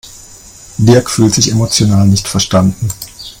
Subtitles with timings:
[0.79, 2.87] Dirk fühlt sich emotional nicht verstanden.